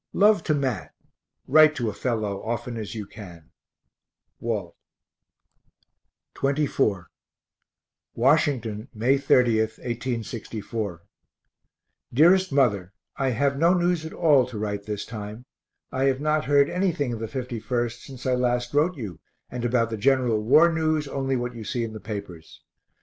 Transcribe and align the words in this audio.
Love 0.13 0.41
to 0.41 0.55
Mat 0.55 0.95
write 1.45 1.75
to 1.75 1.87
a 1.87 1.93
fellow 1.93 2.43
often 2.43 2.75
as 2.75 2.95
you 2.95 3.05
can. 3.05 3.51
WALT. 4.39 4.75
XXIV 6.33 7.05
Washington, 8.15 8.87
May 8.95 9.19
30, 9.19 9.59
1864. 9.59 11.03
DEAREST 12.11 12.51
MOTHER 12.51 12.93
I 13.17 13.29
have 13.29 13.59
no 13.59 13.75
news 13.75 14.03
at 14.03 14.11
all 14.13 14.47
to 14.47 14.57
write 14.57 14.87
this 14.87 15.05
time. 15.05 15.45
I 15.91 16.05
have 16.05 16.19
not 16.19 16.45
heard 16.45 16.67
anything 16.67 17.13
of 17.13 17.19
the 17.19 17.27
51st 17.27 17.99
since 18.03 18.25
I 18.25 18.33
last 18.33 18.73
wrote 18.73 18.97
you, 18.97 19.19
and 19.51 19.63
about 19.63 19.91
the 19.91 19.97
general 19.97 20.41
war 20.41 20.71
news 20.73 21.07
only 21.07 21.35
what 21.35 21.53
you 21.53 21.63
see 21.63 21.83
in 21.83 21.93
the 21.93 21.99
papers. 21.99 22.63